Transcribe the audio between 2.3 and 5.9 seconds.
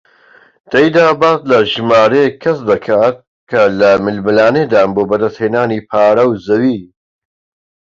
کەس دەکات کە لە ململانێدان بۆ بەدەستهێنانی